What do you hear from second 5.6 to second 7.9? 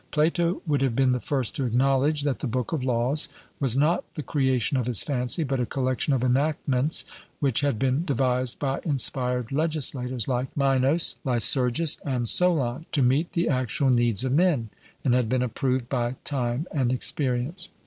collection of enactments which had